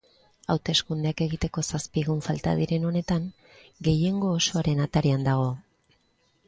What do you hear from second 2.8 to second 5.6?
honetan, gehiengo osoaren atarian dago.